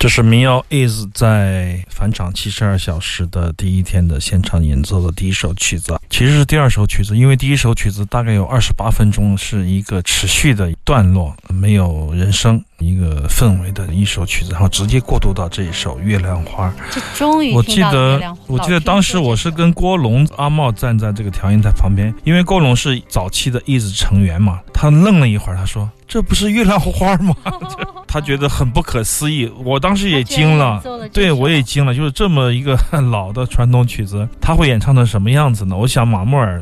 [0.00, 16.68] 这是民谣 is 在返场七十二小时的第一天的现场演奏的第一首曲子，其实是第二首曲子，因为第一首曲子大概有二十八分钟是一个持续的段落，没有人声，一个氛围的一首曲子，然后直接过渡到这一首《月亮花》。
[16.90, 25.88] 这终于我记得，我记得当时我是跟郭龙、阿茂站在这个调音台旁边，因为郭龙是早期的 is 成员嘛，他愣了一会儿，他说。
[26.08, 27.32] 这不是月亮花吗？
[28.08, 30.82] 他觉得很不可思议，我当时也惊了，
[31.12, 32.76] 对我也惊了，就是这么一个
[33.12, 35.76] 老的传统曲子，他会演唱成什么样子呢？
[35.76, 36.60] 我想马木尔，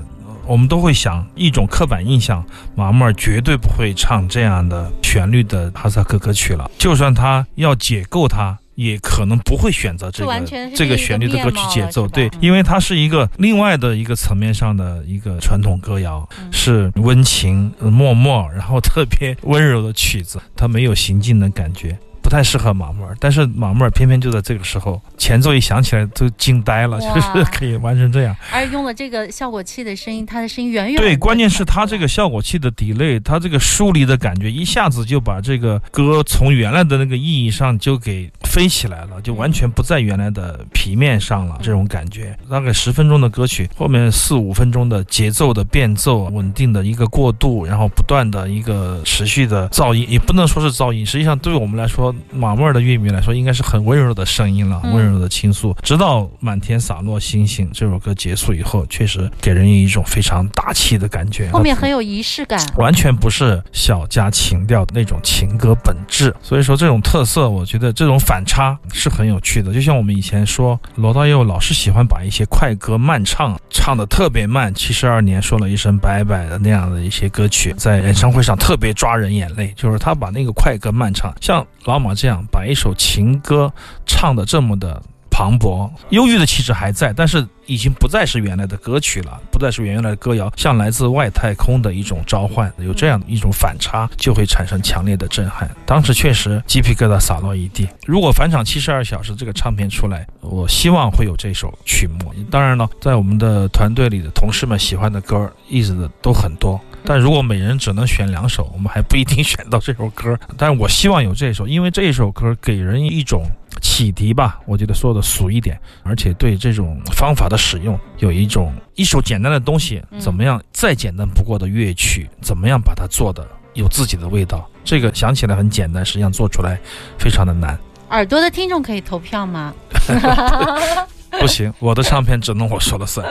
[0.49, 8.59] 我们都会想一种刻板印象，马木尔绝对不会唱这样的旋律的哈萨克歌曲了，就算他要解构它。
[8.79, 10.41] 也可能不会选择这个
[10.73, 21.99] 这个旋律的歌曲节奏，对，因为它是一个另外的一个层面上的一个传统歌谣，是温情脉脉，然后特别温柔的曲子，它没有行进的感觉。
[22.29, 28.37] 不太适合马木尔，但是马木尔偏偏就在这个时候，前奏一响起来都惊呆了，就是可以完成这样。
[28.53, 41.59] 而用了这个效果器的声音，它的声音远远对，关键是它这个效果器的 delay，他这个疏离的感觉，一下子就把这个歌从原来的那个意义上就给飞起来了，就完全不在原来的皮面上了。
[41.63, 52.15] 这种感觉，大概十分钟的歌曲，后面四五分钟的节奏的变奏，稳定的一个过渡，然后不断的一个持续的噪音，也不能说是噪音，实际上对我们来说。
[52.33, 55.75] 马木尔的乐迷来说，应该是很温柔的声音了，温柔的倾诉。
[55.83, 61.51] 直到满天洒落星星这首歌结束以后，确实给人一种非常大气的感觉。
[61.51, 66.35] 后面很有仪式感，完全不是小家情调的那种情歌本质。
[66.43, 69.73] 所以说，这种特色，我觉得这种反差是很有趣的。
[69.73, 74.75] 就像我们以前说，罗大佑老是喜欢把一些快歌慢唱，唱的特别慢。
[74.75, 82.08] 七十二年说了一声拜拜的那样的一些歌曲，在演唱会上特别抓人眼泪，就是他把那个快歌慢唱，像老马。
[82.15, 83.73] 这样把一首情歌
[84.07, 95.71] 唱的这么的磅礴，忧郁的气质还在，但是已经不再是原来的歌曲了，不再是原来的歌谣，像来自外太空的一种召唤，有这样一种反差，就会产生强烈的震撼。
[95.87, 97.87] 当时确实鸡皮疙瘩洒落一地。
[98.05, 102.35] 如果返场七十二小时这个唱片出来，我希望会有这首曲目。
[102.51, 106.81] 当然了，在我们的团队里的同事们喜欢的歌，一直的都很多。
[107.09, 110.39] 但如果每人只能选两首，我们还不一定选到这首歌。
[110.59, 113.47] 但是我希望有这首，因为这一首歌给人一种
[113.81, 114.61] 启迪吧。
[114.67, 124.69] 我觉得说的俗一点，而且对这种方法的使用有一种一首简单的东西，怎么样再简单不过的乐曲，怎么样把它做的有自己的味道。
[124.85, 126.79] 这个想起来很简单，实际上做出来
[127.19, 127.75] 非常的难。
[128.11, 129.73] 耳朵的听众可以投票吗？
[131.41, 133.27] 不行，我的唱片只能我说了算。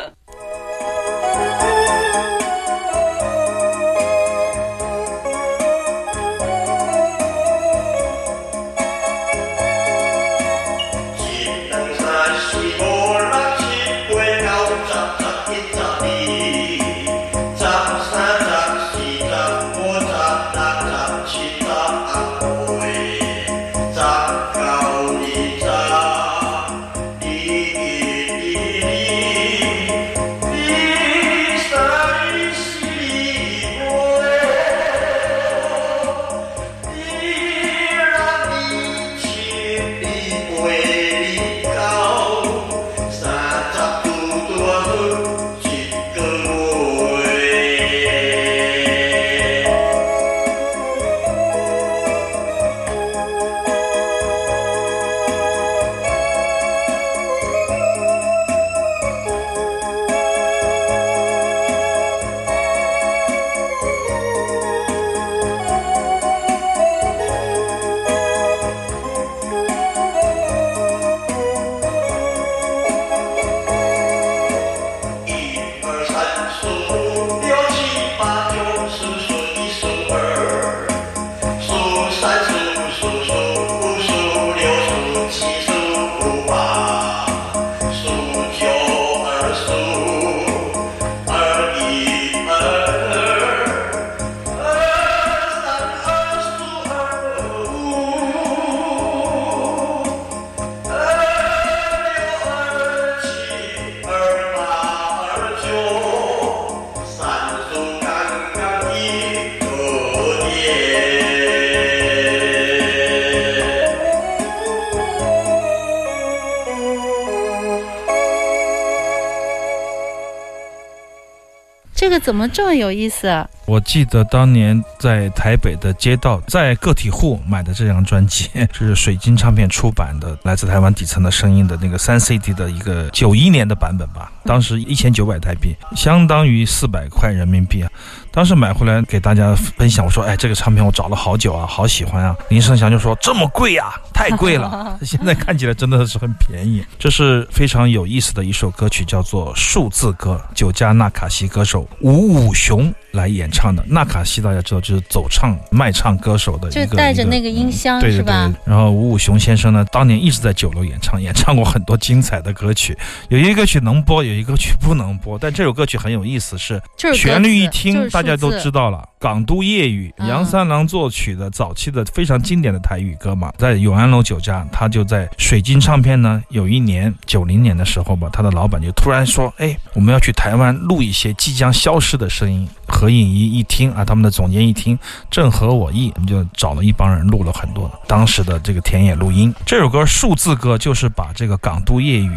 [122.19, 123.27] 怎么这么有意思？
[123.65, 137.91] 我记得当年在台北的街道，在个体户买的这张专辑 是水晶唱片出版的，来自台湾底层的声音的那个三 CD 的一个九一年的版本吧，当时一千九百台币，相当于四百块人民币啊。
[138.31, 144.95] 当时买回来给大家分享，我说：“哎，这个唱片我找了好久啊，好喜欢啊。”林生祥就说：“这么贵呀，太贵了。
[145.01, 146.85] ”现在看起来真的是很便宜。
[146.99, 153.83] 这是非常有意思的一首歌曲，叫做《数字歌》，酒家纳卡西歌手五五雄来演唱的。
[153.87, 158.33] 纳卡西大家知道，就是走唱卖唱歌手的一个，就带着那个音箱，对对对。
[158.65, 162.95] 然后五五雄先生呢，当年一直在酒楼演唱，演唱过很多精彩的歌曲。
[163.29, 165.39] 有一个歌曲能播，有一个歌曲不能播。
[165.39, 166.81] 但这首歌曲很有意思，是
[167.15, 168.21] 旋律一听大。
[168.21, 176.41] 大家都知道了，《港都夜雨》，杨三郎作曲的早期的非常经典的台语歌嘛，在永安楼酒家，他就在水晶唱片呢。
[176.49, 184.97] 有一年九零年的时候吧，他的老板就突然说：“哎，我们要去台湾录一些即将消失的声音。”何颖一一听啊，他们的总监一听，
[185.29, 189.53] 正合我意，我们就找了一帮人录了很多当时的这个田野录音。
[189.65, 192.29] 这首歌数字歌就是把这个《港都夜雨》。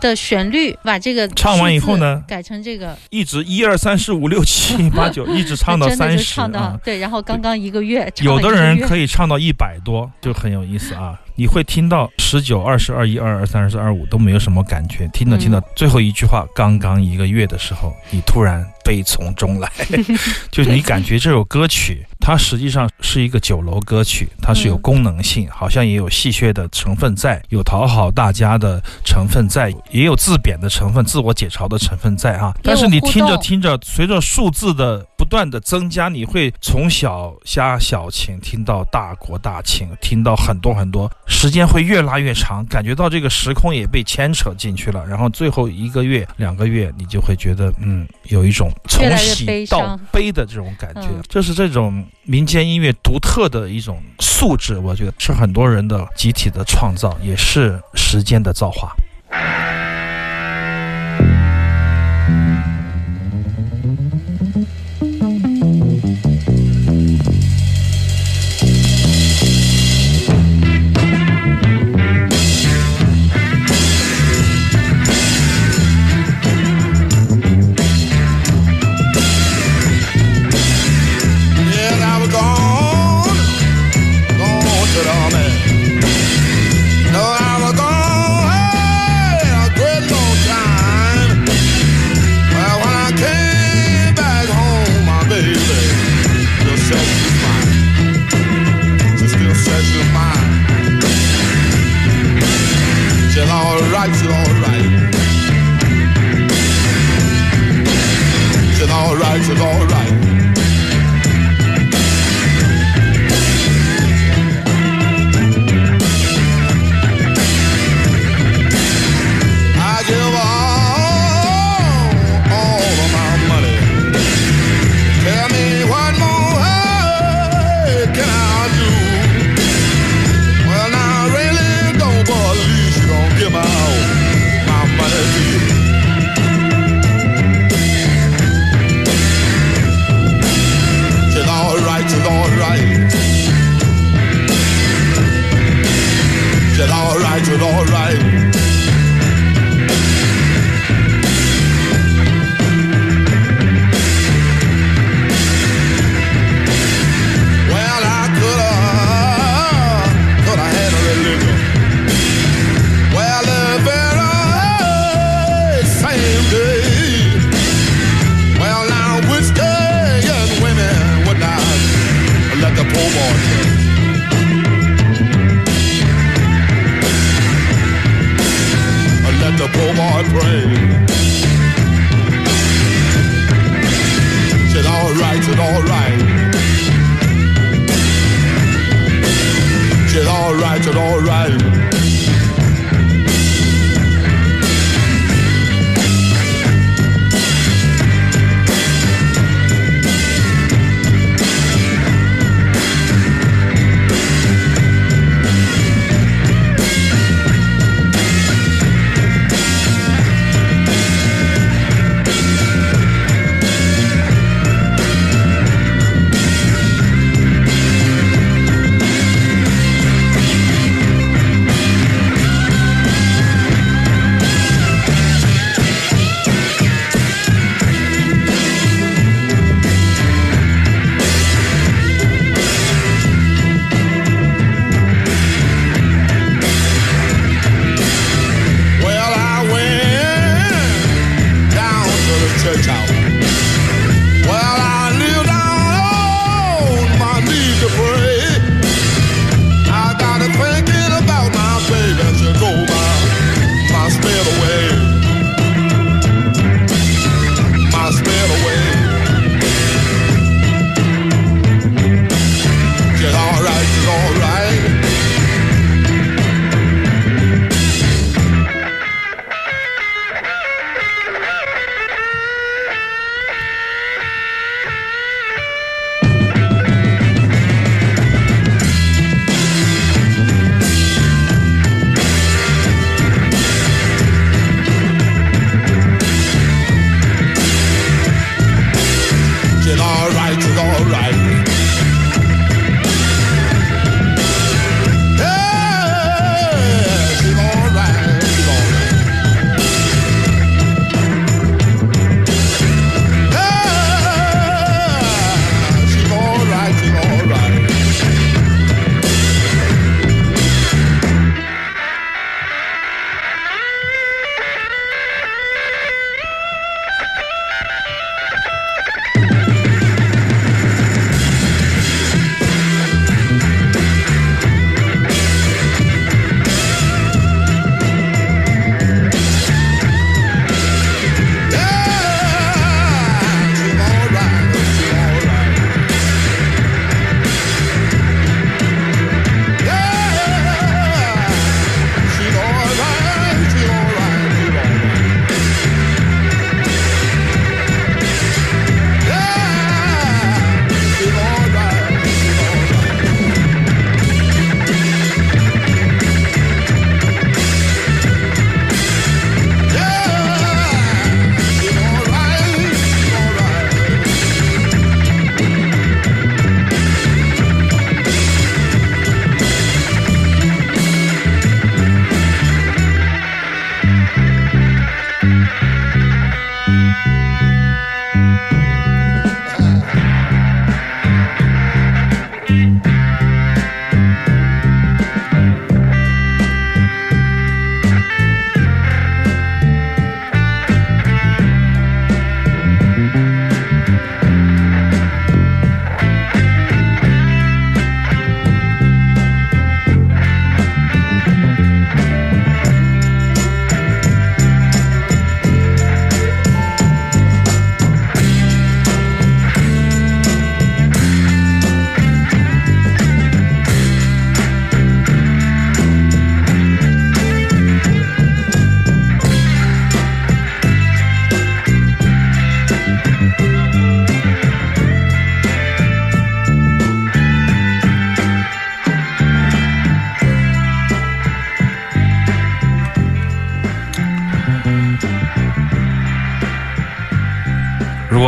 [0.00, 11.18] 的旋律，把这个唱完以后呢，改成这个，一直一二三四五六七八九， 一直唱到三十啊，对，然后刚刚一个月，有的人可以唱到一百多，就很有意思啊。
[11.36, 19.70] 你会听到十九、二十二、一、二、二、三、二四、二五都没有什么感觉，听着听着，最后一句话刚刚一个月的时候，你突然悲从中来，
[20.52, 32.54] 就你感觉这首歌曲它实际上是一个酒楼歌曲，它是有功能性，好像也有戏谑的成分在，有讨好大家的成分在，也有自贬的成分、自我解嘲的成分在啊。
[32.62, 41.12] 但是你听着听着，随着数字的不断的增加，你会从小虾小情听到大国大情，听到很多很多。
[41.26, 51.10] 时间会越拉越长，感觉到这个时空也被牵扯进去了，然后最后一个月、两个月，你就会觉得，嗯，有一种从喜到悲的这种感觉。
[51.28, 58.96] 这是这种民间音乐独特的一种素质，我觉得是很多人的集体的创造，也是时间的造化。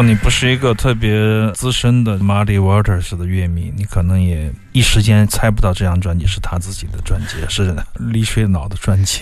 [0.03, 1.13] 果你不是一个特别
[1.55, 7.73] 资深的 Muddy Waters 的乐迷，你可能也一时间猜不到这张专辑是他自己的专辑，是
[8.11, 9.21] 李水脑的专辑。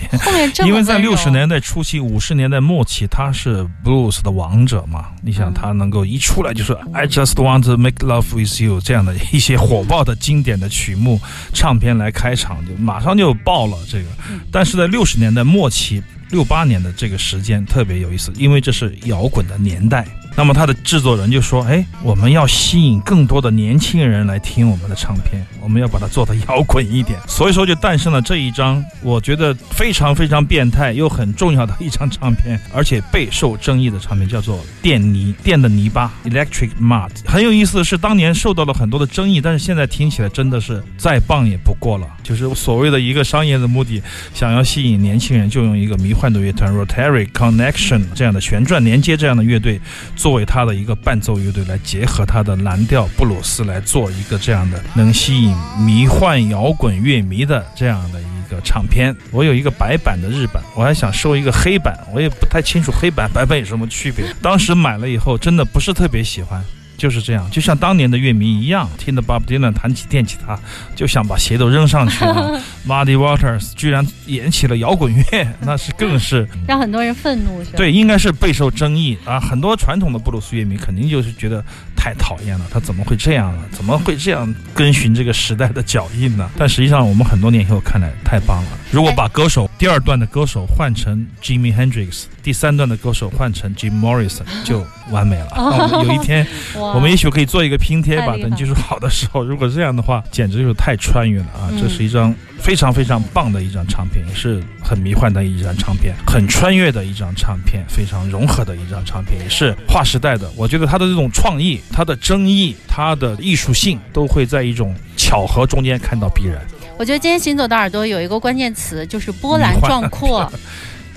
[0.65, 5.09] 因为在六十年代初期、五十年代末期，他是 blues 的王者嘛。
[5.21, 11.21] 你想，嗯他能够一出来就是 I just want to make love with you 这样的一些火爆的经典的曲目
[11.53, 14.05] 唱片来开场，就马上就爆了这个。
[14.51, 16.01] 但是在六十年代末期。
[16.31, 20.07] 六八年的这个时间特别有意思，因为这是摇滚的年代。
[20.35, 27.19] 那么他的制作人就说：“哎，我们要吸引更多的年轻人来听我们的唱片，我们要把它做得摇滚一点。
[27.27, 37.09] ”所以说就诞生了这一张，我觉得非常非常变态又很重要的一张唱片，而且备受争议的唱片，叫做《电泥电的泥巴》（Electric Mud）。
[37.25, 42.07] 很有意思的是，当年受到了很多的争议，但是现在听起来真的是再棒也不过了。
[42.23, 44.01] 就是所谓的一个商业的目的，
[44.33, 49.79] 想要吸引年轻人，就用一个迷幻的乐团 Rotary Connection 这样的旋转连接这样的乐队。
[50.21, 59.15] 作为他的一个伴奏乐队来结合他的蓝调布鲁斯来做一个这样的能吸引迷幻摇滚乐迷的这样的一个唱片。
[59.31, 64.23] 我有一个白版的日版，我还想收一个黑版，我也不太清楚黑版白版有什么区别。
[64.43, 66.63] 当时买了以后，真的不是特别喜欢。
[67.01, 70.55] 就是这样，就像当年的乐迷一样，听着 Bob Dylan 弹起电吉他，
[70.95, 72.51] 就想把鞋都扔上去啊。
[72.87, 77.63] Muddy Waters 居然演起了摇滚乐， 那是更是让很多人愤怒？
[77.75, 79.39] 对，应该是备受争议啊。
[79.39, 81.65] 很多传统的布鲁斯乐迷肯定就是觉得
[81.97, 83.63] 太讨厌了，他怎么会这样呢？
[83.71, 86.47] 怎么会这样跟循这个时代的脚印呢？
[86.55, 88.69] 但实际上，我们很多年以后看来太棒了。
[88.91, 96.03] 如果把歌手第二段的歌手换成 Jimi Hendrix，第三段的歌手换成 Jim Morrison，就完美了。
[96.03, 101.69] 有一天， 我们也许可以做一个拼贴吧，等技术好的时候，如果这样的话，简直就是太穿越了啊！
[101.71, 110.49] 嗯这是一张非常非常棒的一张唱片，也是很迷幻的一张唱片，很穿越的一张唱片，非常融合的一张唱片，也是划时代的。
[110.55, 116.59] 我觉得他的这种创意、他的争议、他的艺术性，都会在一种巧合中间看到必然，
[116.97, 120.51] 我觉得今天行走的耳朵有一个关键词，就是波澜壮阔。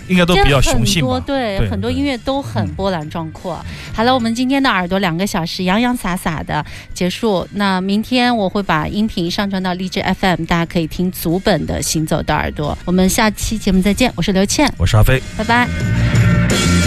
[0.08, 1.20] 应该都比较雄性吧。
[1.26, 3.58] 对，很多音乐都很嗯波澜壮阔。
[3.94, 7.46] 好了，我们今天的耳朵两个小时洋洋洒洒的结束。
[7.52, 12.72] 那明天我会把音频上传到荔枝 FM，大家可以听足本的《行走的耳朵》。
[12.84, 15.22] 我们下期节目再见，我是刘倩，我是阿飞。
[15.36, 16.83] 拜拜。